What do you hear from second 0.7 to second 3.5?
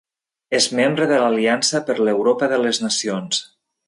membre de l'Aliança per l'Europa de les Nacions.